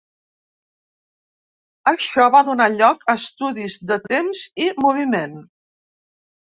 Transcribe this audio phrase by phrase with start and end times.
[1.93, 5.41] Això va donar lloc a estudis de temps i moviment.